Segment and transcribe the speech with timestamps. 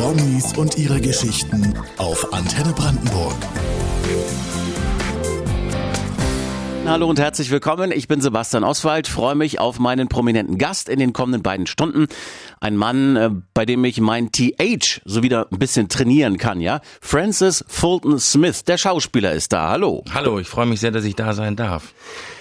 [0.00, 3.36] Promis und ihre Geschichten auf Antenne Brandenburg.
[6.86, 7.92] Hallo und herzlich willkommen.
[7.92, 12.06] Ich bin Sebastian Oswald, freue mich auf meinen prominenten Gast in den kommenden beiden Stunden.
[12.58, 16.80] Ein Mann, äh, bei dem ich mein TH so wieder ein bisschen trainieren kann, ja?
[17.00, 19.68] Francis Fulton Smith, der Schauspieler ist da.
[19.68, 20.04] Hallo.
[20.12, 21.92] Hallo, ich freue mich sehr, dass ich da sein darf.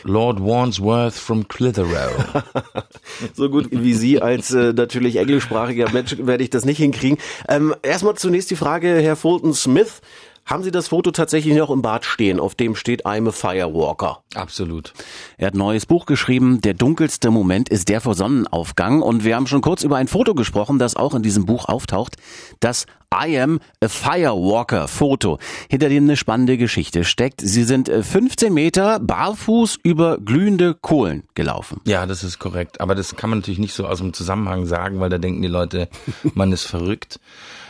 [0.04, 2.44] Lord Wandsworth from Clitheroe.
[3.34, 7.18] so gut wie Sie als äh, natürlich englischsprachiger Mensch werde ich das nicht hinkriegen.
[7.48, 10.02] Ähm, erstmal zunächst die Frage, Herr Fulton Smith.
[10.50, 14.24] Haben Sie das Foto tatsächlich noch im Bad stehen, auf dem steht I'm a Firewalker?
[14.34, 14.94] Absolut.
[15.38, 16.60] Er hat ein neues Buch geschrieben.
[16.62, 19.04] Der dunkelste Moment ist der vor Sonnenaufgang.
[19.04, 22.16] Und wir haben schon kurz über ein Foto gesprochen, das auch in diesem Buch auftaucht.
[22.62, 25.38] Das I am a Firewalker Foto,
[25.70, 27.42] hinter dem eine spannende Geschichte steckt.
[27.42, 31.80] Sie sind 15 äh, Meter barfuß über glühende Kohlen gelaufen.
[31.86, 32.82] Ja, das ist korrekt.
[32.82, 35.48] Aber das kann man natürlich nicht so aus dem Zusammenhang sagen, weil da denken die
[35.48, 35.90] Leute,
[36.34, 37.20] man ist verrückt.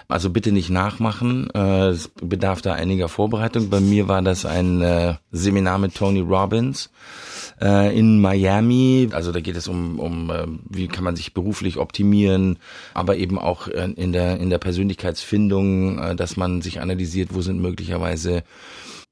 [0.09, 1.51] Also bitte nicht nachmachen.
[1.53, 3.69] Äh, es bedarf da einiger Vorbereitung.
[3.69, 6.89] Bei mir war das ein äh, Seminar mit Tony Robbins
[7.61, 9.09] äh, in Miami.
[9.11, 12.57] Also da geht es um, um wie kann man sich beruflich optimieren,
[12.95, 18.43] aber eben auch in der, in der Persönlichkeitsfindung, dass man sich analysiert, wo sind möglicherweise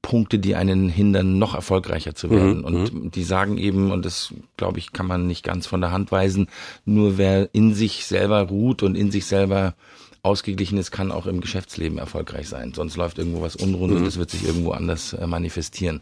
[0.02, 2.58] Punkte, die einen hindern, noch erfolgreicher zu werden.
[2.58, 2.64] Mhm.
[2.64, 3.10] Und mhm.
[3.12, 6.48] die sagen eben, und das glaube ich, kann man nicht ganz von der Hand weisen,
[6.84, 9.74] nur wer in sich selber ruht und in sich selber
[10.22, 12.72] Ausgeglichenes kann auch im Geschäftsleben erfolgreich sein.
[12.74, 14.00] Sonst läuft irgendwo was unrund mhm.
[14.00, 16.00] und es wird sich irgendwo anders äh, manifestieren.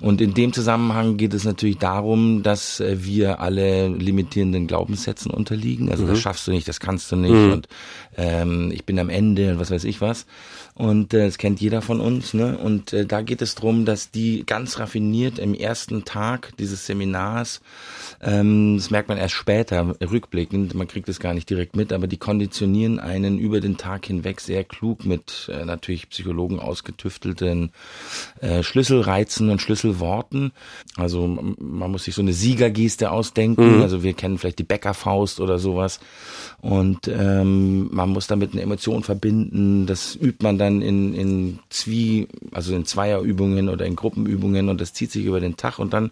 [0.00, 5.90] Und in dem Zusammenhang geht es natürlich darum, dass äh, wir alle limitierenden Glaubenssätzen unterliegen.
[5.90, 6.08] Also mhm.
[6.08, 7.52] das schaffst du nicht, das kannst du nicht mhm.
[7.52, 7.68] und
[8.16, 10.26] ähm, ich bin am Ende und was weiß ich was.
[10.74, 12.32] Und äh, das kennt jeder von uns.
[12.32, 12.56] Ne?
[12.56, 17.60] Und äh, da geht es drum, dass die ganz raffiniert im ersten Tag dieses Seminars,
[18.22, 22.06] ähm, das merkt man erst später, rückblickend, man kriegt es gar nicht direkt mit, aber
[22.06, 27.72] die konditionieren einen über den Tag hinweg sehr klug mit äh, natürlich Psychologen ausgetüftelten
[28.40, 30.52] äh, Schlüsselreizen und Schlüsselworten.
[30.96, 33.78] Also man muss sich so eine Siegergeste ausdenken.
[33.78, 33.82] Mhm.
[33.82, 35.98] Also wir kennen vielleicht die Bäckerfaust oder sowas.
[36.60, 39.86] Und ähm, man muss damit eine Emotion verbinden.
[39.86, 44.92] Das übt man dann in, in Zwie, also in Zweierübungen oder in Gruppenübungen und das
[44.92, 46.10] zieht sich über den Tag und dann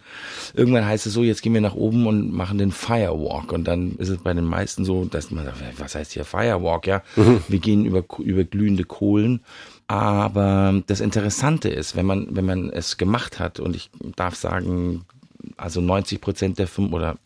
[0.53, 3.95] irgendwann heißt es so, jetzt gehen wir nach oben und machen den Firewalk und dann
[3.97, 7.03] ist es bei den meisten so, dass man sagt, was heißt hier Firewalk, ja?
[7.15, 7.28] Mhm.
[7.47, 9.41] Wir gehen über, über glühende Kohlen.
[9.87, 15.05] Aber das Interessante ist, wenn man, wenn man es gemacht hat, und ich darf sagen,
[15.57, 17.17] also 90 Prozent der fünf oder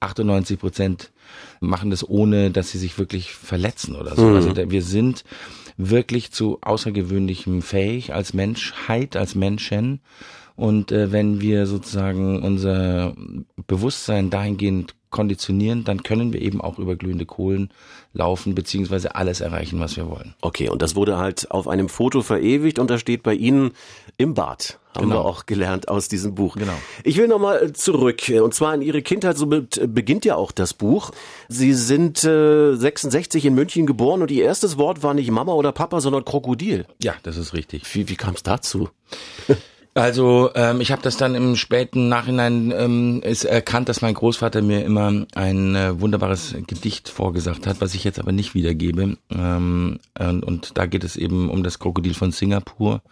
[0.00, 1.10] 98 Prozent
[1.60, 4.22] machen das ohne, dass sie sich wirklich verletzen oder so.
[4.22, 4.36] Mhm.
[4.36, 5.24] Also wir sind
[5.76, 10.00] wirklich zu außergewöhnlichem fähig als Menschheit, als Menschen.
[10.54, 13.14] Und äh, wenn wir sozusagen unser
[13.66, 17.70] Bewusstsein dahingehend konditionieren, dann können wir eben auch über glühende Kohlen
[18.12, 20.34] laufen, beziehungsweise alles erreichen, was wir wollen.
[20.40, 23.70] Okay, und das wurde halt auf einem Foto verewigt und das steht bei Ihnen
[24.16, 24.78] im Bad.
[24.94, 25.22] Haben genau.
[25.22, 26.56] wir auch gelernt aus diesem Buch.
[26.56, 26.74] Genau.
[27.02, 31.12] Ich will nochmal zurück, und zwar in Ihre Kindheit, so beginnt ja auch das Buch.
[31.48, 35.72] Sie sind äh, 66 in München geboren und Ihr erstes Wort war nicht Mama oder
[35.72, 36.86] Papa, sondern Krokodil.
[37.02, 37.82] Ja, das ist richtig.
[37.94, 38.90] Wie, wie kam es dazu?
[39.94, 44.62] Also ähm, ich habe das dann im späten Nachhinein ähm, ist erkannt, dass mein Großvater
[44.62, 49.18] mir immer ein äh, wunderbares Gedicht vorgesagt hat, was ich jetzt aber nicht wiedergebe.
[49.30, 53.02] Ähm, und, und da geht es eben um das Krokodil von Singapur.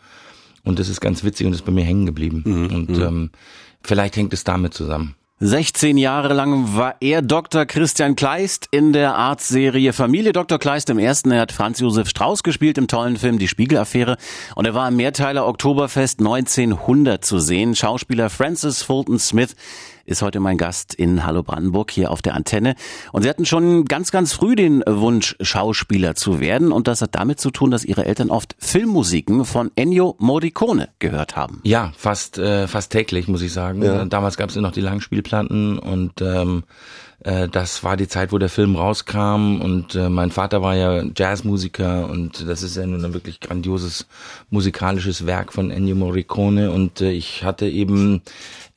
[0.65, 2.43] Und das ist ganz witzig und ist bei mir hängen geblieben.
[2.47, 2.75] Mhm.
[2.75, 3.03] Und mhm.
[3.03, 3.31] ähm,
[3.83, 5.17] vielleicht hängt es damit zusammen.
[5.43, 7.65] 16 Jahre lang war er Dr.
[7.65, 10.59] Christian Kleist in der Arztserie Familie Dr.
[10.59, 11.31] Kleist im ersten.
[11.31, 14.19] Er hat Franz Josef Strauß gespielt im tollen Film Die Spiegelaffäre
[14.55, 17.75] und er war im Mehrteiler Oktoberfest 1900 zu sehen.
[17.75, 19.57] Schauspieler Francis Fulton Smith
[20.11, 22.75] ist heute mein Gast in Hallo Brandenburg hier auf der Antenne.
[23.13, 26.73] Und Sie hatten schon ganz, ganz früh den Wunsch, Schauspieler zu werden.
[26.73, 31.37] Und das hat damit zu tun, dass Ihre Eltern oft Filmmusiken von Ennio Morricone gehört
[31.37, 31.61] haben.
[31.63, 33.83] Ja, fast, äh, fast täglich, muss ich sagen.
[33.83, 34.05] Ja.
[34.05, 38.39] Damals gab es ja noch die Langspielplatten und ähm, äh, das war die Zeit, wo
[38.39, 43.05] der Film rauskam und äh, mein Vater war ja Jazzmusiker und das ist ja nun
[43.05, 44.07] ein wirklich grandioses
[44.49, 48.23] musikalisches Werk von Ennio Morricone und äh, ich hatte eben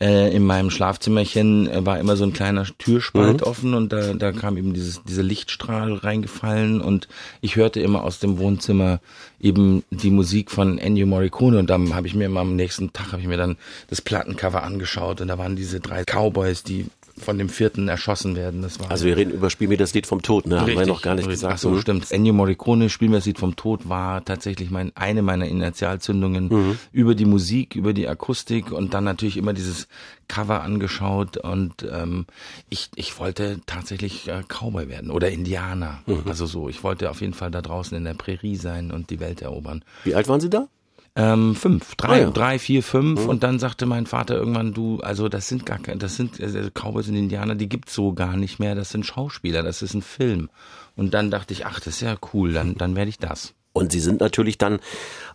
[0.01, 3.47] äh, in meinem Schlafzimmerchen äh, war immer so ein kleiner Türspalt mhm.
[3.47, 7.07] offen und da, da kam eben dieses, dieser Lichtstrahl reingefallen und
[7.39, 8.99] ich hörte immer aus dem Wohnzimmer
[9.39, 13.13] eben die Musik von Ennio Morricone und dann habe ich mir immer am nächsten Tag
[13.13, 13.55] habe ich mir dann
[13.89, 16.87] das Plattencover angeschaut und da waren diese drei Cowboys, die
[17.17, 18.61] von dem vierten erschossen werden.
[18.63, 20.59] Das war Also wir reden über Spiel mir das Lied vom Tod, ne?
[20.59, 21.41] Haben wir Richtig, noch gar nicht richtig.
[21.41, 21.53] gesagt.
[21.53, 21.79] Ach so, Mhm.
[21.81, 22.11] stimmt.
[22.11, 26.79] Ennio Morricone, Spiel mir das Lied vom Tod, war tatsächlich mein, eine meiner Initialzündungen Mhm.
[26.91, 29.87] über die Musik, über die Akustik und dann natürlich immer dieses
[30.27, 32.25] Cover angeschaut und ähm,
[32.69, 36.01] ich, ich wollte tatsächlich äh, Cowboy werden oder Indianer.
[36.07, 36.23] Mhm.
[36.25, 39.19] Also so, ich wollte auf jeden Fall da draußen in der Prärie sein und die
[39.19, 39.83] Welt erobern.
[40.03, 40.67] Wie alt waren Sie da?
[41.15, 42.29] Ähm, fünf, drei, Ah, ja.
[42.31, 45.97] drei, vier, fünf und dann sagte mein Vater irgendwann, du, also das sind gar keine,
[45.99, 49.61] das sind also Cowboys und Indianer, die gibt's so gar nicht mehr, das sind Schauspieler,
[49.61, 50.49] das ist ein Film.
[50.95, 53.53] Und dann dachte ich, ach, das ist ja cool, dann, dann werde ich das.
[53.73, 54.79] Und Sie sind natürlich dann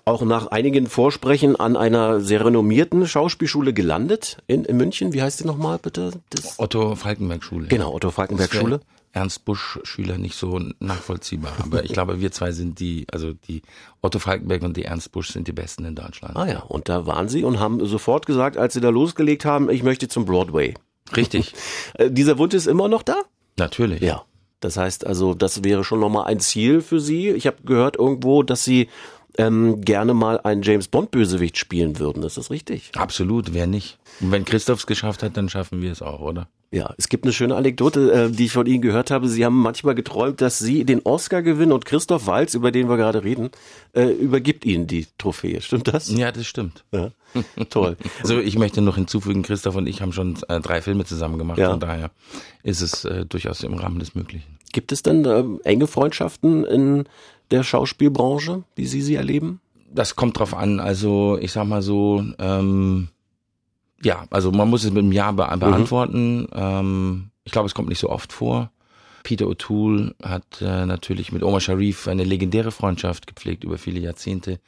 [0.05, 5.13] auch nach einigen Vorsprechen an einer sehr renommierten Schauspielschule gelandet in, in München.
[5.13, 6.13] Wie heißt die nochmal bitte?
[6.31, 7.67] Das, Otto Falkenberg Schule.
[7.69, 8.81] genau, Otto Falkenberg Schule.
[9.19, 13.63] Ernst Busch Schüler nicht so nachvollziehbar, aber ich glaube, wir zwei sind die, also die
[14.01, 16.37] Otto Falkenberg und die Ernst Busch sind die besten in Deutschland.
[16.37, 19.71] Ah ja, und da waren Sie und haben sofort gesagt, als Sie da losgelegt haben,
[19.71, 20.75] ich möchte zum Broadway.
[21.17, 21.53] Richtig,
[21.95, 23.17] Äh, dieser Wunsch ist immer noch da?
[23.57, 24.03] natürlich.
[24.03, 24.23] Ja.
[24.61, 27.31] Das heißt also, das wäre schon nochmal ein Ziel für Sie.
[27.31, 28.89] Ich habe gehört irgendwo, dass Sie
[29.39, 32.23] ähm, gerne mal einen James Bond Bösewicht spielen würden.
[32.25, 32.91] Ist das richtig?
[32.97, 33.99] Absolut, wer nicht?
[34.21, 36.49] Und wenn Christoph's geschafft hat, dann schaffen wir es auch, oder?
[36.71, 39.27] Ja, es gibt eine schöne Anekdote, äh, die ich von Ihnen gehört habe.
[39.29, 42.99] Sie haben manchmal geträumt, dass Sie den Oscar gewinnen und Christoph Walz, über den wir
[42.99, 43.49] gerade reden,
[43.95, 45.63] äh, übergibt Ihnen die Trophäe.
[45.63, 46.11] Stimmt das?
[46.11, 46.85] Ja, das stimmt.
[46.93, 47.13] Ja.
[47.71, 47.97] Toll.
[48.21, 51.59] Also ich möchte noch hinzufügen, Christoph und ich haben schon äh, drei Filme zusammen gemacht,
[51.59, 51.71] Ja.
[51.71, 52.11] von daher
[52.65, 54.59] ist es äh, durchaus im Rahmen des Möglichen.
[54.73, 57.05] Gibt es denn ähm, enge Freundschaften in
[57.51, 59.61] der Schauspielbranche, wie Sie sie erleben?
[59.91, 63.09] Das kommt drauf an, also ich sag mal so, ähm,
[64.03, 66.47] ja, also man muss es mit einem Ja be beantworten.
[66.53, 68.71] Ähm, ich glaube, es kommt nicht so oft vor.
[69.23, 74.61] Peter O'Toole hat äh, natürlich mit Omar Sharif eine legendäre Freundschaft gepflegt über viele Jahrzehnte.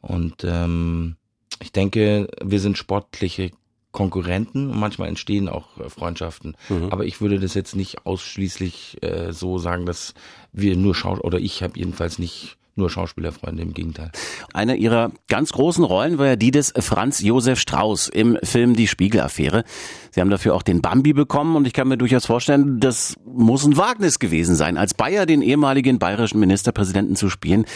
[0.00, 1.16] Und ähm,
[1.60, 3.50] ich denke, wir sind sportliche
[3.92, 6.56] Konkurrenten und manchmal entstehen auch äh, Freundschaften.
[6.90, 10.14] Aber ich würde das jetzt nicht ausschließlich äh, so sagen, dass
[10.52, 14.10] wir nur Schau oder ich habe jedenfalls nicht nur Schauspielerfreunde, im Gegenteil.
[14.54, 18.88] Eine ihrer ganz großen Rollen war ja die des Franz Josef Strauß im Film Die
[18.88, 19.64] Spiegelaffäre.
[20.10, 23.64] Sie haben dafür auch den Bambi bekommen und ich kann mir durchaus vorstellen, das muss
[23.64, 27.66] ein Wagnis gewesen sein, als Bayer den ehemaligen bayerischen Ministerpräsidenten zu spielen,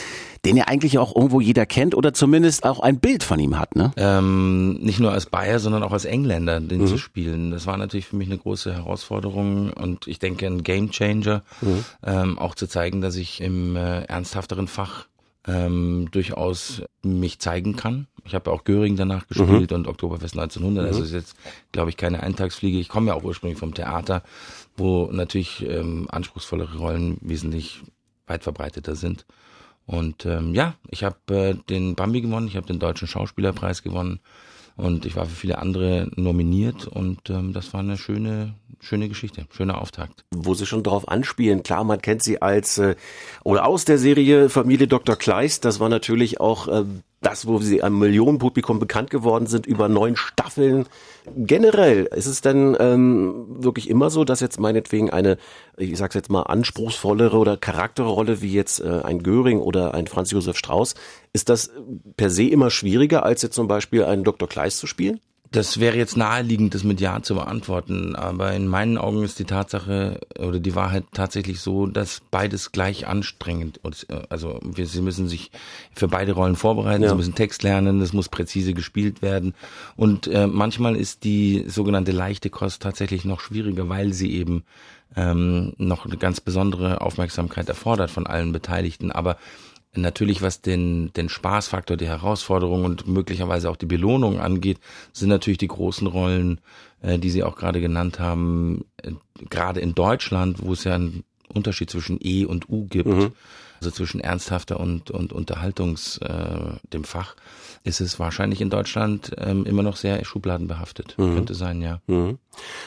[0.44, 3.76] den ja eigentlich auch irgendwo jeder kennt oder zumindest auch ein Bild von ihm hat,
[3.76, 3.92] ne?
[3.96, 7.50] Ähm, nicht nur als Bayer, sondern auch als Engländer, den zu spielen.
[7.50, 11.42] Das war natürlich für mich eine große Herausforderung und ich denke ein Gamechanger,
[12.04, 15.06] ähm, auch zu zeigen, dass ich im äh, ernsthafteren Fach
[15.46, 18.06] ähm, durchaus mich zeigen kann.
[18.24, 20.86] Ich habe ja auch Göring danach gespielt und Oktoberfest 1900.
[20.86, 21.36] Also ist jetzt,
[21.72, 22.78] glaube ich, keine Eintagsfliege.
[22.78, 24.22] Ich komme ja auch ursprünglich vom Theater,
[24.76, 27.82] wo natürlich ähm, anspruchsvollere Rollen wesentlich
[28.26, 29.26] weit verbreiteter sind.
[29.86, 34.20] Und ähm, ja, ich habe äh, den Bambi gewonnen, ich habe den Deutschen Schauspielerpreis gewonnen
[34.76, 39.46] und ich war für viele andere nominiert und ähm, das war eine schöne, schöne Geschichte,
[39.50, 40.24] schöner Auftakt.
[40.34, 41.62] wo sie schon drauf anspielen.
[41.62, 42.96] Klar, man kennt sie als äh,
[43.44, 45.16] oder aus der Serie Familie Dr.
[45.16, 45.64] Kleist.
[45.64, 46.84] Das war natürlich auch äh,
[47.24, 50.86] das, wo sie einem Millionenpublikum bekannt geworden sind über neun Staffeln.
[51.36, 55.38] Generell ist es denn ähm, wirklich immer so, dass jetzt meinetwegen eine,
[55.76, 60.30] ich sag's jetzt mal, anspruchsvollere oder Charakterrolle wie jetzt äh, ein Göring oder ein Franz
[60.30, 60.94] Josef Strauß,
[61.32, 61.70] ist das
[62.16, 64.48] per se immer schwieriger, als jetzt zum Beispiel einen Dr.
[64.48, 65.20] Kleist zu spielen?
[65.54, 69.44] Das wäre jetzt naheliegend, das mit Ja zu beantworten, aber in meinen Augen ist die
[69.44, 74.08] Tatsache oder die Wahrheit tatsächlich so, dass beides gleich anstrengend ist.
[74.30, 75.52] Also wir, sie müssen sich
[75.94, 77.10] für beide Rollen vorbereiten, Ja.
[77.10, 79.54] sie müssen Text lernen, das muss präzise gespielt werden
[79.94, 84.64] und äh, manchmal ist die sogenannte leichte Kost tatsächlich noch schwieriger, weil sie eben
[85.14, 89.36] ähm, noch eine ganz besondere Aufmerksamkeit erfordert von allen Beteiligten, aber
[89.96, 94.78] Natürlich, was den, den Spaßfaktor, die Herausforderung und möglicherweise auch die Belohnung angeht,
[95.12, 96.60] sind natürlich die großen Rollen,
[97.02, 99.12] äh, die Sie auch gerade genannt haben, äh,
[99.50, 103.08] gerade in Deutschland, wo es ja einen Unterschied zwischen E und U gibt,
[103.80, 106.30] also zwischen ernsthafter und, und Unterhaltungs, äh,
[106.92, 107.34] dem Fach,
[107.84, 111.16] ist es wahrscheinlich in Deutschland ähm, immer noch sehr schubladenbehaftet.
[111.16, 112.00] Könnte sein, ja.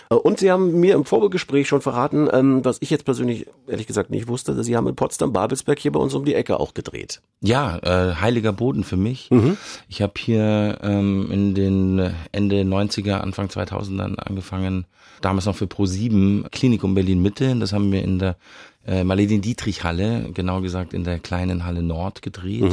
[0.10, 3.86] Äh, Und Sie haben mir im Vorgespräch schon verraten, ähm, was ich jetzt persönlich ehrlich
[3.86, 6.74] gesagt nicht wusste, dass Sie haben in Potsdam-Babelsberg hier bei uns um die Ecke auch
[6.74, 7.22] gedreht.
[7.42, 9.30] Ja, äh, heiliger Boden für mich.
[9.88, 14.86] Ich habe hier ähm, in den Ende 90er, Anfang 2000ern angefangen,
[15.22, 17.56] damals noch für Pro7 Klinikum Berlin Mitte.
[17.58, 18.36] Das haben wir in der
[18.88, 22.64] äh, Marlene Dietrich Halle, genau gesagt in der kleinen Halle Nord gedreht.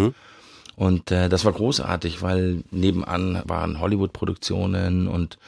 [0.76, 5.38] Und äh, das war großartig, weil nebenan waren Hollywood-Produktionen und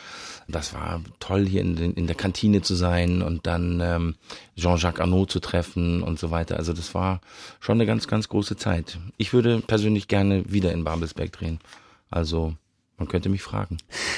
[0.46, 4.14] das war toll, hier in, den, in der Kantine zu sein und dann ähm,
[4.56, 6.56] Jean-Jacques Arnaud zu treffen und so weiter.
[6.56, 7.20] Also das war
[7.58, 8.98] schon eine ganz, ganz große Zeit.
[9.16, 11.58] Ich würde persönlich gerne wieder in Babelsberg drehen.
[12.08, 12.54] Also
[12.98, 13.76] Man könnte mich fragen.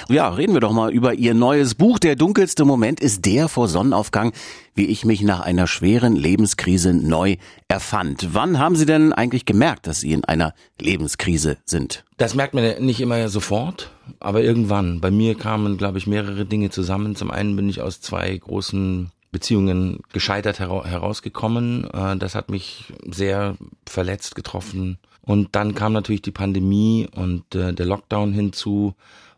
[0.08, 1.99] Ja, reden wir doch mal über Ihr neues Buch.
[1.99, 4.32] Der dunkelste Moment ist der vor Sonnenaufgang,
[4.76, 8.28] wie ich mich nach einer schweren Lebenskrise neu erfand.
[8.35, 12.04] Wann haben Sie denn eigentlich gemerkt, dass Sie in einer Lebenskrise sind?
[12.18, 15.00] Das merkt man nicht immer sofort, aber irgendwann.
[15.00, 17.16] Bei mir kamen, glaube ich, mehrere Dinge zusammen.
[17.16, 21.90] Zum einen bin ich aus zwei großen Beziehungen gescheitert herausgekommen.
[21.90, 23.56] Äh, das hat mich sehr
[23.87, 28.94] verletzt getroffen und dann kam natürlich die Pandemie und äh, der Lockdown hinzu,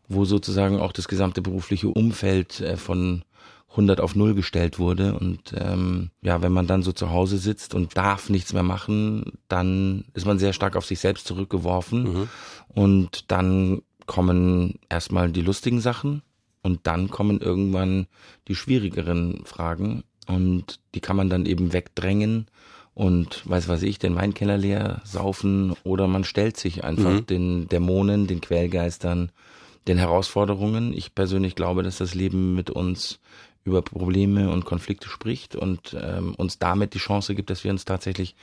[0.07, 3.25] wo sozusagen auch das gesamte berufliche Umfeld äh, von
[3.71, 5.19] 100 auf 0 gestellt wurde.
[5.19, 9.33] Und ähm, ja, wenn man dann so zu Hause sitzt und darf nichts mehr machen,
[9.49, 12.05] dann ist man sehr stark auf sich selbst zurückgeworfen.
[12.05, 12.29] Mhm.
[12.69, 16.23] Und dann kommen erstmal die lustigen Sachen
[16.63, 18.07] und dann kommen irgendwann
[18.47, 20.05] die schwierigeren Fragen.
[20.29, 22.47] Und die kann man dann eben wegdrängen
[23.01, 27.27] und weiß was ich, den Weinkeller leer saufen oder man stellt sich einfach mhm.
[27.27, 29.33] den Dämonen, den Quellgeistern,
[29.89, 30.93] den Herausforderungen.
[30.93, 33.19] Ich persönlich glaube, dass das Leben mit uns
[33.65, 37.87] über Probleme und Konflikte spricht und ähm, uns damit die Chance gibt, dass wir uns
[37.87, 38.37] tatsächlich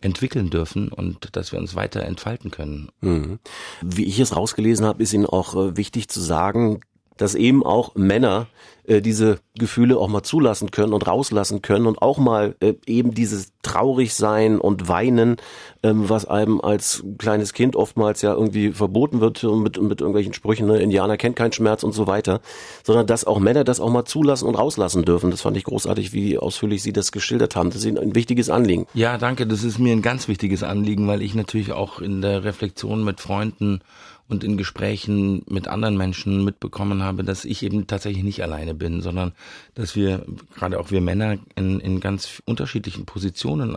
[0.00, 2.90] entwickeln dürfen und dass wir uns weiter entfalten können.
[3.00, 3.40] Mhm.
[3.82, 6.82] Wie ich es rausgelesen habe, ist Ihnen auch äh, wichtig zu sagen,
[7.16, 8.46] dass eben auch Männer
[8.86, 13.14] äh, diese Gefühle auch mal zulassen können und rauslassen können und auch mal äh, eben
[13.14, 15.36] dieses traurig sein und weinen,
[15.82, 20.66] ähm, was einem als kleines Kind oftmals ja irgendwie verboten wird mit, mit irgendwelchen Sprüchen,
[20.66, 20.78] ne?
[20.80, 22.40] Indianer kennt keinen Schmerz und so weiter,
[22.82, 25.30] sondern dass auch Männer das auch mal zulassen und rauslassen dürfen.
[25.30, 27.70] Das fand ich großartig, wie ausführlich Sie das geschildert haben.
[27.70, 28.86] Das ist ein wichtiges Anliegen.
[28.92, 29.46] Ja, danke.
[29.46, 33.20] Das ist mir ein ganz wichtiges Anliegen, weil ich natürlich auch in der Reflexion mit
[33.20, 33.80] Freunden
[34.28, 39.02] und in Gesprächen mit anderen Menschen mitbekommen habe, dass ich eben tatsächlich nicht alleine bin,
[39.02, 39.32] sondern
[39.74, 43.76] dass wir, gerade auch wir Männer, in, in ganz unterschiedlichen Positionen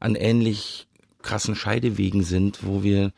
[0.00, 0.86] an ähnlich
[1.22, 3.12] krassen Scheidewegen sind, wo wir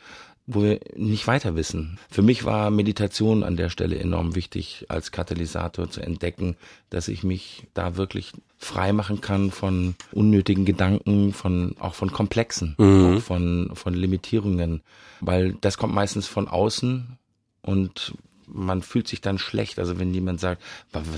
[0.47, 1.99] wo wir nicht weiter wissen.
[2.09, 6.57] Für mich war Meditation an der Stelle enorm wichtig, als Katalysator zu entdecken,
[6.89, 12.77] dass ich mich da wirklich frei machen kann von unnötigen Gedanken, von auch von Komplexen,
[12.79, 13.21] mhm.
[13.21, 14.83] von von Limitierungen,
[15.21, 17.19] weil das kommt meistens von außen
[17.63, 18.15] und
[18.47, 19.81] man fühlt sich dann schlecht.
[19.81, 20.63] Also wenn jemand sagt,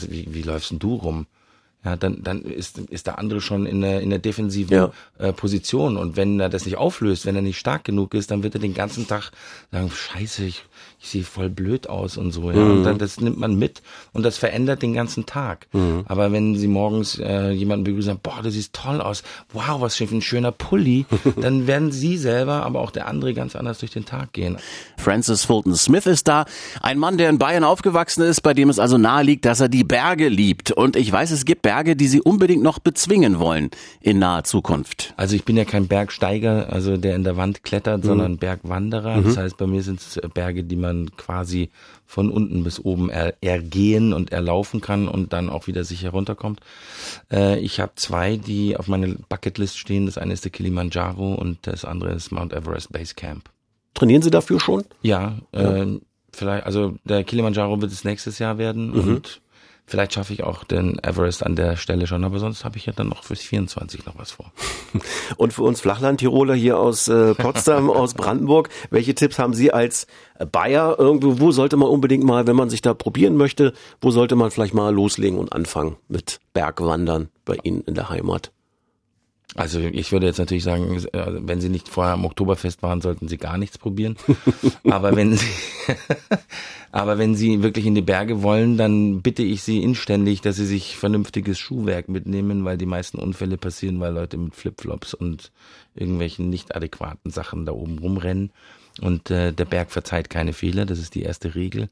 [0.09, 1.27] wie, wie läufst denn du rum?
[1.85, 4.91] Ja, dann, dann ist, ist der andere schon in der, in der defensiven ja.
[5.19, 5.97] äh, Position.
[5.97, 8.61] Und wenn er das nicht auflöst, wenn er nicht stark genug ist, dann wird er
[8.61, 9.31] den ganzen Tag
[9.71, 10.65] sagen, scheiße, ich,
[11.01, 12.51] ich sehe voll blöd aus und so.
[12.51, 12.57] Ja.
[12.57, 12.71] Mhm.
[12.79, 13.83] Und dann, das nimmt man mit
[14.13, 15.69] und das verändert den ganzen Tag.
[15.73, 16.05] Mhm.
[16.07, 19.95] Aber wenn sie morgens äh, jemanden begrüßen, sagen, boah, du siehst toll aus, wow, was
[19.95, 21.07] für ein schöner Pulli,
[21.41, 24.59] dann werden sie selber, aber auch der andere ganz anders durch den Tag gehen.
[24.97, 26.45] Francis Fulton Smith ist da,
[26.83, 29.69] ein Mann, der in Bayern aufgewachsen ist, bei dem es also nahe liegt, dass er
[29.69, 30.73] die Berge liebt.
[30.73, 33.71] Und ich weiß, es gibt Berge, die Sie unbedingt noch bezwingen wollen
[34.01, 35.13] in naher Zukunft?
[35.19, 38.07] Also ich bin ja kein Bergsteiger, also der in der Wand klettert, mhm.
[38.07, 39.19] sondern Bergwanderer.
[39.19, 39.25] Mhm.
[39.25, 41.69] Das heißt, bei mir sind es Berge, die man quasi
[42.07, 46.61] von unten bis oben er, ergehen und erlaufen kann und dann auch wieder sicher runterkommt.
[47.31, 50.07] Äh, ich habe zwei, die auf meiner Bucketlist stehen.
[50.07, 53.51] Das eine ist der Kilimanjaro und das andere ist Mount Everest Base Camp.
[53.93, 54.85] Trainieren Sie dafür schon?
[55.03, 55.83] Ja, ja.
[55.83, 56.01] Äh,
[56.33, 59.01] vielleicht, also der Kilimanjaro wird es nächstes Jahr werden mhm.
[59.01, 59.43] und
[59.89, 62.93] Vielleicht schaffe ich auch den Everest an der Stelle schon, aber sonst habe ich ja
[62.93, 64.53] dann noch fürs 24 noch was vor.
[65.39, 70.07] Und für uns Flachlandtiroler hier aus äh, Potsdam, aus Brandenburg, welche Tipps haben Sie als
[70.53, 74.37] Bayer irgendwo, wo sollte man unbedingt mal, wenn man sich da probieren möchte, wo sollte
[74.37, 78.53] man vielleicht mal loslegen und anfangen mit Bergwandern bei Ihnen in der Heimat?
[79.59, 83.27] Also ich würde jetzt natürlich sagen, äh, wenn Sie nicht vorher am Oktoberfest waren, sollten
[83.27, 84.17] Sie gar nichts probieren.
[84.89, 85.47] aber wenn Sie,
[86.93, 90.67] aber wenn Sie wirklich in die Berge wollen, dann bitte ich Sie inständig, dass Sie
[90.67, 95.51] sich vernünftiges Schuhwerk mitnehmen, weil die meisten Unfälle passieren, weil Leute mit Flipflops und
[95.97, 98.53] irgendwelchen nicht adäquaten Sachen da oben rumrennen.
[99.01, 101.89] Und äh, der Berg verzeiht keine Fehler, das ist die erste Regel.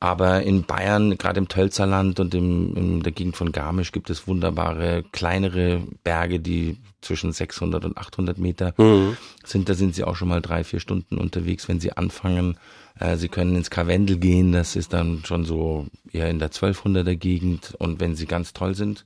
[0.00, 4.28] Aber in Bayern, gerade im Tölzerland und im, in der Gegend von Garmisch gibt es
[4.28, 9.16] wunderbare kleinere Berge, die zwischen 600 und 800 Meter mhm.
[9.44, 9.68] sind.
[9.68, 12.58] Da sind sie auch schon mal drei, vier Stunden unterwegs, wenn sie anfangen.
[13.00, 17.16] Äh, sie können ins Karwendel gehen, das ist dann schon so eher in der 1200er
[17.16, 17.74] Gegend.
[17.78, 19.04] Und wenn sie ganz toll sind,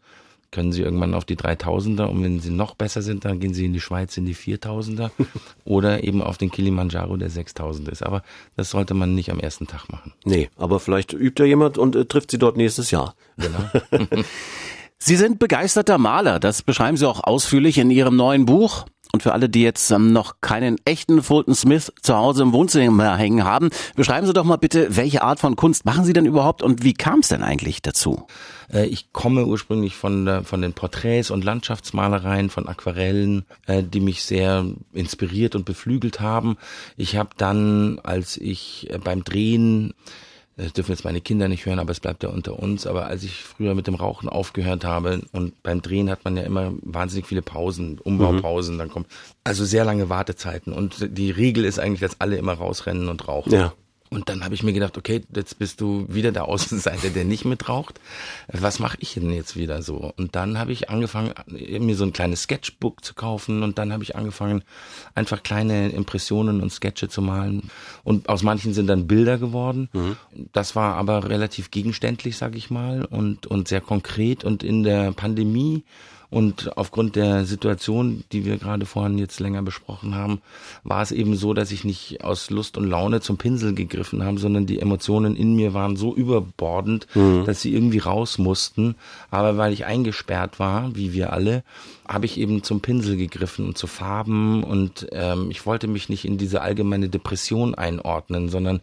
[0.53, 3.65] können sie irgendwann auf die 3000er und wenn sie noch besser sind, dann gehen sie
[3.65, 5.11] in die Schweiz in die 4000er
[5.65, 8.03] oder eben auf den Kilimanjaro, der 6000 ist.
[8.03, 8.23] Aber
[8.57, 10.13] das sollte man nicht am ersten Tag machen.
[10.25, 13.17] Nee, aber vielleicht übt ja jemand und äh, trifft sie dort nächstes Jahr.
[13.37, 13.59] Genau.
[15.05, 18.87] Sie sind begeisterter Maler, das beschreiben Sie auch ausführlich in Ihrem neuen Buch.
[19.15, 23.15] Und für alle, die jetzt ähm, noch keinen echten Fulton Smith zu Hause im Wohnzimmer
[23.19, 26.63] hängen haben, beschreiben Sie doch mal bitte, welche Art von Kunst machen Sie denn überhaupt
[26.63, 28.27] und wie kam es denn eigentlich dazu?
[28.73, 34.23] Äh, ich komme ursprünglich von, von den Porträts und Landschaftsmalereien, von Aquarellen, äh, die mich
[34.25, 34.65] sehr
[34.95, 36.57] inspiriert und beflügelt haben.
[36.97, 39.93] Ich habe dann, als ich äh, beim Drehen
[40.57, 42.87] das dürfen jetzt meine Kinder nicht hören, aber es bleibt ja unter uns.
[42.87, 46.43] Aber als ich früher mit dem Rauchen aufgehört habe und beim Drehen hat man ja
[46.43, 48.79] immer wahnsinnig viele Pausen, Umbaupausen, mhm.
[48.79, 49.07] dann kommt
[49.45, 50.73] also sehr lange Wartezeiten.
[50.73, 53.53] Und die Regel ist eigentlich, dass alle immer rausrennen und rauchen.
[53.53, 53.73] Ja.
[54.13, 57.47] Und dann habe ich mir gedacht, okay, jetzt bist du wieder der Außenseiter, der nicht
[57.47, 57.99] mitraucht.
[58.49, 60.13] Was mache ich denn jetzt wieder so?
[60.19, 64.03] Und dann habe ich angefangen, mir so ein kleines Sketchbook zu kaufen und dann habe
[64.03, 64.65] ich angefangen,
[65.15, 67.71] einfach kleine Impressionen und Sketche zu malen.
[68.05, 69.89] Und aus manchen sind dann Bilder geworden.
[69.95, 70.17] Mhm.
[70.53, 74.45] Das war aber relativ gegenständlich, sag ich mal, und, und sehr konkret.
[74.45, 75.85] Und in der Pandemie
[76.33, 80.41] und aufgrund der Situation, die wir gerade vorhin jetzt länger besprochen haben,
[80.83, 84.39] war es eben so, dass ich nicht aus Lust und Laune zum Pinsel gegriffen habe,
[84.39, 87.45] sondern die Emotionen in mir waren so überbordend, mhm.
[87.45, 88.95] dass sie irgendwie raus mussten.
[89.31, 91.65] Aber weil ich eingesperrt war, wie wir alle,
[92.13, 96.25] habe ich eben zum Pinsel gegriffen und zu Farben und ähm, ich wollte mich nicht
[96.25, 98.81] in diese allgemeine Depression einordnen, sondern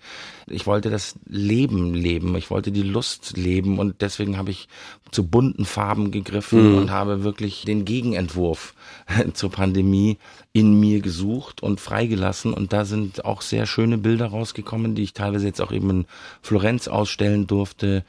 [0.48, 4.68] ich wollte das Leben leben, ich wollte die Lust leben und deswegen habe ich
[5.12, 6.78] zu bunten Farben gegriffen mhm.
[6.78, 8.74] und habe wirklich den Gegenentwurf
[9.34, 10.18] zur Pandemie
[10.52, 15.14] in mir gesucht und freigelassen und da sind auch sehr schöne Bilder rausgekommen, die ich
[15.14, 16.06] teilweise jetzt auch eben in
[16.42, 18.04] Florenz ausstellen durfte.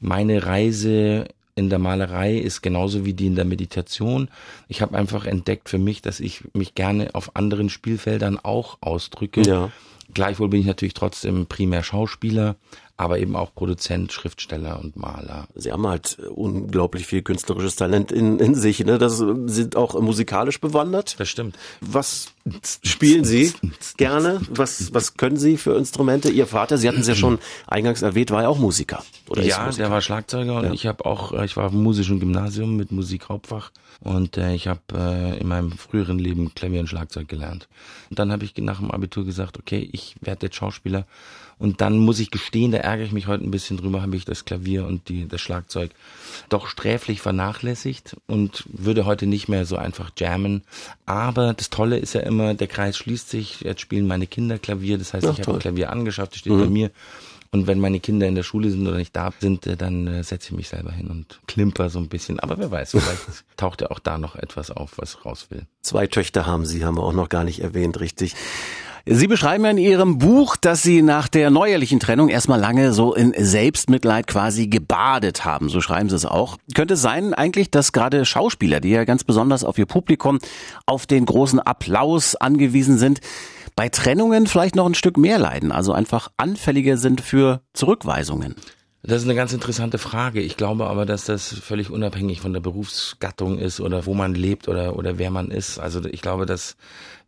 [0.00, 4.28] Meine Reise in der Malerei ist genauso wie die in der Meditation.
[4.68, 9.42] Ich habe einfach entdeckt für mich, dass ich mich gerne auf anderen Spielfeldern auch ausdrücke.
[9.42, 9.70] Ja.
[10.12, 12.56] Gleichwohl bin ich natürlich trotzdem primär Schauspieler,
[12.96, 15.48] aber eben auch Produzent, Schriftsteller und Maler.
[15.54, 18.84] Sie haben halt unglaublich viel künstlerisches Talent in, in sich.
[18.84, 18.98] Ne?
[18.98, 21.18] Das sind auch musikalisch bewandert.
[21.18, 21.56] Das stimmt.
[21.80, 22.28] Was
[22.84, 23.52] spielen Sie
[23.96, 24.40] gerne?
[24.48, 26.30] Was, was können Sie für Instrumente?
[26.30, 29.02] Ihr Vater, Sie hatten es ja schon eingangs erwähnt, war ja auch Musiker.
[29.28, 29.84] Oder ja, Musiker?
[29.84, 30.72] der war Schlagzeuger und ja.
[30.72, 33.72] ich habe auch, äh, ich war im musischen Gymnasium mit Musikhauptfach
[34.04, 37.68] und äh, ich habe äh, in meinem früheren Leben Klavier und Schlagzeug gelernt.
[38.10, 41.06] Und dann habe ich nach dem Abitur gesagt, okay, ich werde jetzt Schauspieler
[41.58, 44.24] und dann muss ich gestehen, da ärgere ich mich heute ein bisschen drüber, habe ich
[44.24, 45.92] das Klavier und die, das Schlagzeug
[46.48, 50.62] doch sträflich vernachlässigt und würde heute nicht mehr so einfach jammen.
[51.06, 54.98] Aber das Tolle ist ja immer, der Kreis schließt sich, jetzt spielen meine Kinder Klavier,
[54.98, 56.60] das heißt, Ach, ich habe Klavier angeschafft, das steht mhm.
[56.60, 56.90] bei mir.
[57.54, 60.24] Und wenn meine Kinder in der Schule sind oder nicht da sind, äh, dann äh,
[60.24, 62.40] setze ich mich selber hin und klimper so ein bisschen.
[62.40, 65.64] Aber wer weiß, vielleicht taucht ja auch da noch etwas auf, was raus will.
[65.80, 68.34] Zwei Töchter haben Sie, haben wir auch noch gar nicht erwähnt, richtig.
[69.06, 73.12] Sie beschreiben ja in Ihrem Buch, dass Sie nach der neuerlichen Trennung erstmal lange so
[73.12, 75.68] in Selbstmitleid quasi gebadet haben.
[75.68, 76.56] So schreiben Sie es auch.
[76.74, 80.38] Könnte es sein eigentlich, dass gerade Schauspieler, die ja ganz besonders auf ihr Publikum,
[80.86, 83.20] auf den großen Applaus angewiesen sind,
[83.76, 88.54] bei Trennungen vielleicht noch ein Stück mehr leiden, also einfach anfälliger sind für Zurückweisungen?
[89.06, 90.40] Das ist eine ganz interessante Frage.
[90.40, 94.66] Ich glaube aber, dass das völlig unabhängig von der Berufsgattung ist oder wo man lebt
[94.66, 95.78] oder, oder wer man ist.
[95.78, 96.76] Also ich glaube, das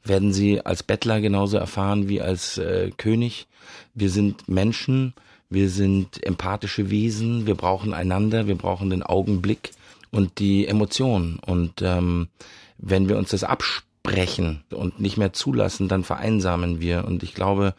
[0.03, 3.47] werden Sie als Bettler genauso erfahren wie als äh, König.
[3.93, 5.13] Wir sind Menschen,
[5.51, 9.73] wir sind empathische Wesen, wir brauchen einander, wir brauchen den Augenblick
[10.11, 11.39] und die Emotion.
[11.45, 12.29] Und ähm,
[12.79, 17.05] wenn wir uns das absprechen und nicht mehr zulassen, dann vereinsamen wir.
[17.05, 17.75] Und ich glaube,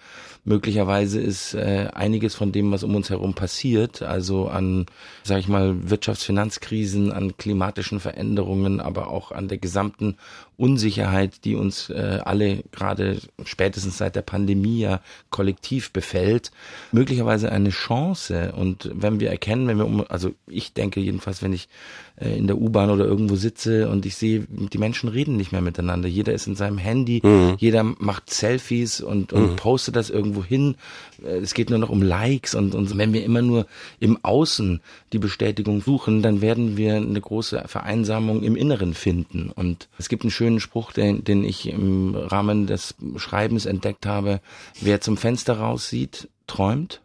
[0.47, 4.85] möglicherweise ist äh, einiges von dem, was um uns herum passiert, also an,
[5.23, 10.15] sag ich mal, Wirtschaftsfinanzkrisen, an klimatischen Veränderungen, aber auch an der gesamten
[10.55, 16.51] Unsicherheit, die uns äh, alle gerade spätestens seit der Pandemie ja kollektiv befällt,
[16.93, 18.53] möglicherweise eine Chance.
[18.55, 21.67] Und wenn wir erkennen, wenn wir um, also ich denke jedenfalls, wenn ich
[22.15, 25.61] äh, in der U-Bahn oder irgendwo sitze und ich sehe, die Menschen reden nicht mehr
[25.61, 26.07] miteinander.
[26.07, 27.55] Jeder ist in seinem Handy, mhm.
[27.59, 29.55] jeder macht Selfies und, und mhm.
[29.57, 30.75] postet das irgendwo hin.
[31.23, 33.67] Äh, es geht nur noch um Likes und, und wenn wir immer nur
[33.99, 34.81] im Außen
[35.13, 39.51] die Bestätigung suchen, dann werden wir eine große Vereinsamung im Inneren finden.
[39.53, 44.05] Und es gibt einen schönen schönen Spruch, den, den ich im Rahmen des Schreibens entdeckt
[44.05, 44.39] habe.
[44.79, 47.01] Wer zum Fenster raussieht, träumt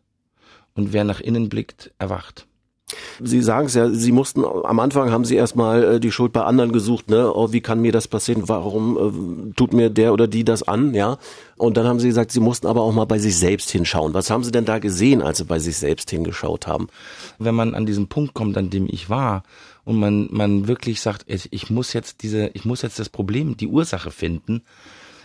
[0.75, 2.47] und wer nach innen blickt, erwacht.
[3.21, 6.43] Sie sagen es ja, Sie mussten, am Anfang haben Sie erstmal äh, die Schuld bei
[6.43, 7.33] anderen gesucht, ne?
[7.35, 8.49] Oh, wie kann mir das passieren?
[8.49, 11.19] Warum äh, tut mir der oder die das an, ja?
[11.57, 14.15] Und dann haben Sie gesagt, Sie mussten aber auch mal bei sich selbst hinschauen.
[14.15, 16.89] Was haben Sie denn da gesehen, als Sie bei sich selbst hingeschaut haben?
[17.39, 19.43] Wenn man an diesen Punkt kommt, an dem ich war,
[19.85, 23.67] und man, man wirklich sagt, ich muss jetzt diese, ich muss jetzt das Problem, die
[23.67, 24.63] Ursache finden.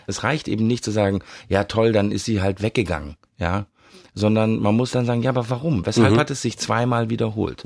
[0.06, 3.66] Es reicht eben nicht zu sagen, ja toll, dann ist sie halt weggegangen, ja.
[4.18, 5.86] Sondern man muss dann sagen, ja, aber warum?
[5.86, 6.18] Weshalb Mhm.
[6.18, 7.62] hat es sich zweimal wiederholt?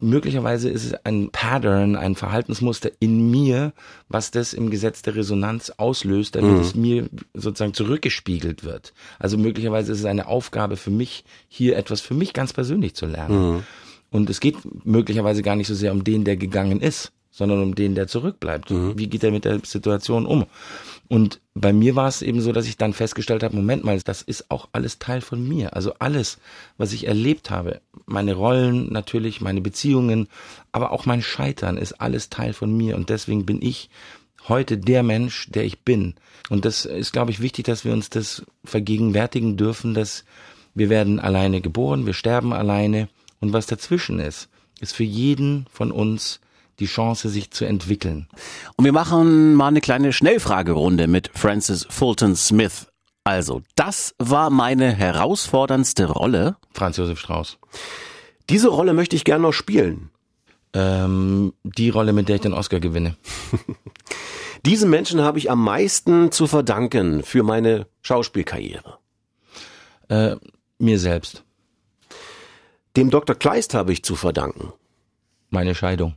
[0.00, 3.72] Möglicherweise ist es ein Pattern, ein Verhaltensmuster in mir,
[4.08, 8.92] was das im Gesetz der Resonanz auslöst, damit es mir sozusagen zurückgespiegelt wird.
[9.18, 13.06] Also möglicherweise ist es eine Aufgabe für mich, hier etwas für mich ganz persönlich zu
[13.06, 13.62] lernen.
[14.10, 17.74] Und es geht möglicherweise gar nicht so sehr um den, der gegangen ist, sondern um
[17.74, 18.70] den, der zurückbleibt.
[18.70, 20.44] Wie geht er mit der Situation um?
[21.08, 24.22] Und bei mir war es eben so, dass ich dann festgestellt habe, Moment mal, das
[24.22, 25.74] ist auch alles Teil von mir.
[25.74, 26.38] Also alles,
[26.78, 30.28] was ich erlebt habe, meine Rollen natürlich, meine Beziehungen,
[30.70, 32.96] aber auch mein Scheitern ist alles Teil von mir.
[32.96, 33.90] Und deswegen bin ich
[34.48, 36.14] heute der Mensch, der ich bin.
[36.50, 40.24] Und das ist, glaube ich, wichtig, dass wir uns das vergegenwärtigen dürfen, dass
[40.74, 43.08] wir werden alleine geboren, wir sterben alleine.
[43.40, 44.48] Und was dazwischen ist,
[44.80, 46.40] ist für jeden von uns
[46.78, 48.28] die Chance, sich zu entwickeln.
[48.76, 52.86] Und wir machen mal eine kleine Schnellfragerunde mit Francis Fulton Smith.
[53.24, 56.56] Also, das war meine herausforderndste Rolle.
[56.72, 57.58] Franz Josef Strauß.
[58.50, 60.10] Diese Rolle möchte ich gerne noch spielen.
[60.74, 63.16] Ähm, die Rolle, mit der ich den Oscar gewinne.
[64.66, 68.98] Diesem Menschen habe ich am meisten zu verdanken für meine Schauspielkarriere.
[70.08, 70.36] Äh,
[70.78, 71.44] mir selbst.
[72.96, 73.36] Dem Dr.
[73.36, 74.72] Kleist habe ich zu verdanken.
[75.50, 76.16] Meine Scheidung.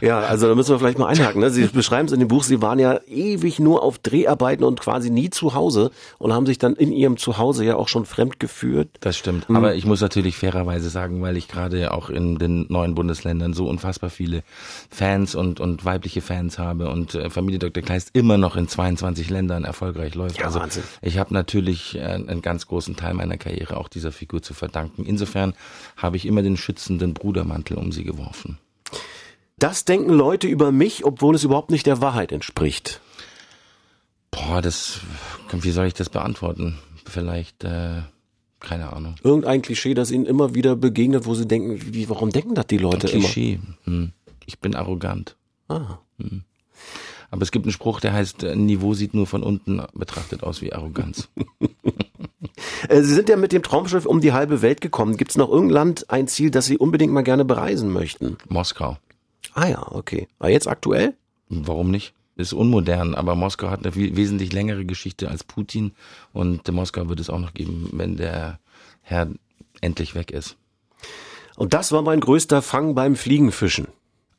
[0.00, 1.40] Ja, also da müssen wir vielleicht mal einhaken.
[1.40, 1.50] Ne?
[1.50, 5.10] Sie beschreiben es in dem Buch, Sie waren ja ewig nur auf Dreharbeiten und quasi
[5.10, 8.88] nie zu Hause und haben sich dann in Ihrem Zuhause ja auch schon fremd geführt.
[9.00, 9.46] Das stimmt.
[9.48, 13.68] Aber ich muss natürlich fairerweise sagen, weil ich gerade auch in den neuen Bundesländern so
[13.68, 14.42] unfassbar viele
[14.90, 17.82] Fans und, und weibliche Fans habe und äh, Familie Dr.
[17.82, 20.38] Kleist immer noch in 22 Ländern erfolgreich läuft.
[20.38, 20.82] Ja, also Wahnsinn.
[21.02, 25.04] ich habe natürlich äh, einen ganz großen Teil meiner Karriere auch dieser Figur zu verdanken.
[25.04, 25.54] Insofern
[25.96, 28.58] habe ich immer den schützenden Brudermantel um sie geworfen.
[29.58, 33.00] Das denken Leute über mich, obwohl es überhaupt nicht der Wahrheit entspricht.
[34.30, 35.00] Boah, das,
[35.52, 36.78] wie soll ich das beantworten?
[37.06, 38.02] Vielleicht, äh,
[38.60, 39.16] keine Ahnung.
[39.22, 42.78] Irgendein Klischee, das Ihnen immer wieder begegnet, wo Sie denken, wie, warum denken das die
[42.78, 43.24] Leute immer?
[43.24, 43.60] Klischee.
[43.84, 44.12] Hm.
[44.46, 45.36] Ich bin arrogant.
[45.68, 45.98] Ah.
[47.30, 50.62] Aber es gibt einen Spruch, der heißt, äh, Niveau sieht nur von unten betrachtet aus
[50.62, 51.28] wie Arroganz.
[52.88, 55.16] Äh, Sie sind ja mit dem Traumschiff um die halbe Welt gekommen.
[55.16, 58.36] Gibt es noch irgendein Land, ein Ziel, das Sie unbedingt mal gerne bereisen möchten?
[58.48, 58.96] Moskau.
[59.54, 60.28] Ah ja, okay.
[60.38, 61.14] Aber jetzt aktuell?
[61.48, 62.14] Warum nicht?
[62.36, 65.92] Ist unmodern, aber Moskau hat eine wesentlich längere Geschichte als Putin
[66.32, 68.60] und Moskau wird es auch noch geben, wenn der
[69.02, 69.28] Herr
[69.80, 70.56] endlich weg ist.
[71.56, 73.88] Und das war mein größter Fang beim Fliegenfischen.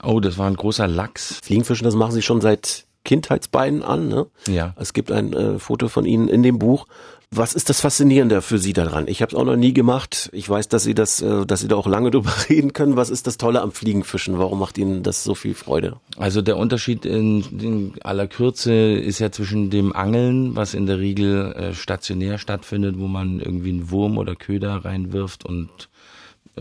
[0.02, 1.40] Oh, das war ein großer Lachs.
[1.44, 4.28] Fliegenfischen, das machen Sie schon seit Kindheitsbeinen an, ne?
[4.48, 4.76] Ja.
[4.78, 6.86] Es gibt ein äh, Foto von Ihnen in dem Buch.
[7.32, 9.08] Was ist das Faszinierende für Sie daran?
[9.08, 10.30] Ich habe es auch noch nie gemacht.
[10.32, 12.98] Ich weiß, dass Sie das, äh, dass Sie da auch lange drüber reden können.
[12.98, 14.38] Was ist das Tolle am Fliegenfischen?
[14.38, 15.96] Warum macht Ihnen das so viel Freude?
[16.18, 21.00] Also der Unterschied in, in aller Kürze ist ja zwischen dem Angeln, was in der
[21.00, 25.90] Regel äh, stationär stattfindet, wo man irgendwie einen Wurm oder Köder reinwirft und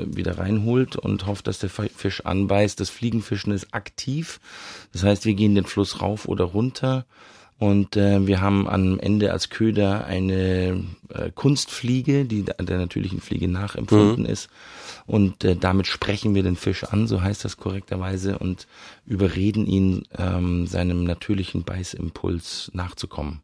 [0.06, 2.78] wieder reinholt und hofft, dass der Fisch anbeißt.
[2.80, 4.40] Das Fliegenfischen ist aktiv.
[4.92, 7.06] Das heißt, wir gehen den Fluss rauf oder runter
[7.58, 13.48] und äh, wir haben am Ende als Köder eine äh, Kunstfliege, die der natürlichen Fliege
[13.48, 14.48] nachempfunden ist.
[15.06, 18.68] Und äh, damit sprechen wir den Fisch an, so heißt das korrekterweise, und
[19.06, 23.42] überreden ihn, ähm, seinem natürlichen Beißimpuls nachzukommen.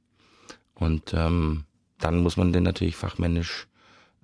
[0.77, 1.65] Und ähm,
[1.99, 3.67] dann muss man den natürlich fachmännisch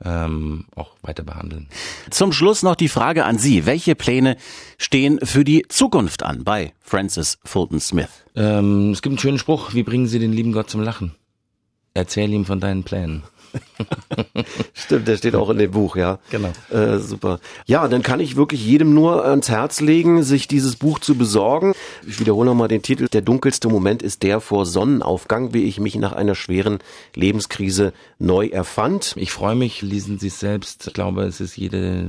[0.04, 1.68] ähm, auch weiter behandeln.
[2.10, 3.66] Zum Schluss noch die Frage an Sie.
[3.66, 4.36] Welche Pläne
[4.78, 8.08] stehen für die Zukunft an bei Francis Fulton Smith?
[8.34, 11.14] Ähm, es gibt einen schönen Spruch, wie bringen Sie den lieben Gott zum Lachen?
[11.94, 13.24] Erzähl ihm von deinen Plänen.
[14.74, 16.18] Stimmt, der steht auch in dem Buch, ja.
[16.30, 16.52] Genau.
[16.70, 17.40] Äh, super.
[17.66, 21.74] Ja, dann kann ich wirklich jedem nur ans Herz legen, sich dieses Buch zu besorgen.
[22.06, 23.08] Ich wiederhole nochmal den Titel.
[23.08, 26.78] Der dunkelste Moment ist der vor Sonnenaufgang, wie ich mich nach einer schweren
[27.14, 29.14] Lebenskrise neu erfand.
[29.16, 30.88] Ich freue mich, lesen Sie es selbst.
[30.88, 32.08] Ich glaube, es ist jede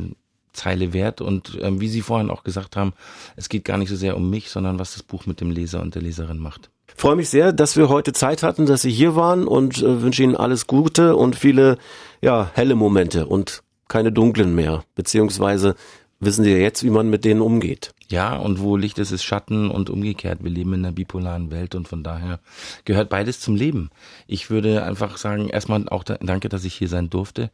[0.54, 2.94] Zeile wert und ähm, wie Sie vorhin auch gesagt haben,
[3.36, 5.82] es geht gar nicht so sehr um mich, sondern was das Buch mit dem Leser
[5.82, 6.70] und der Leserin macht.
[7.02, 10.22] Freue mich sehr, dass wir heute Zeit hatten, dass Sie hier waren und äh, wünsche
[10.22, 11.80] Ihnen alles Gute und viele
[12.22, 14.84] ja, helle Momente und keine dunklen mehr.
[14.94, 15.74] Beziehungsweise
[16.20, 17.96] wissen Sie ja jetzt, wie man mit denen umgeht.
[18.10, 20.44] Ja, und wo Licht ist, ist Schatten und umgekehrt.
[20.44, 22.40] Wir leben in einer bipolaren Welt und von daher
[22.86, 23.90] gehört beides zum Leben.
[24.28, 27.50] Ich würde einfach sagen, erstmal auch da, danke, dass ich hier sein durfte,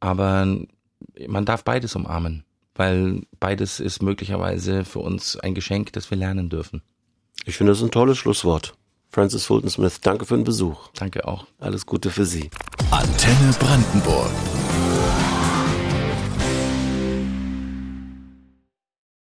[0.00, 0.56] aber
[1.28, 6.48] man darf beides umarmen, weil beides ist möglicherweise für uns ein Geschenk, das wir lernen
[6.48, 6.80] dürfen.
[7.44, 8.72] Ich finde das ein tolles Schlusswort.
[9.16, 10.90] Francis Fulton Smith, danke für den Besuch.
[10.94, 11.46] Danke auch.
[11.58, 12.50] Alles Gute für Sie.
[12.90, 14.28] Antenne Brandenburg.